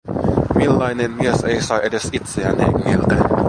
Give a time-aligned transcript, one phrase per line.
[0.55, 3.17] Millainen mies ei saa edes itseään hengiltä?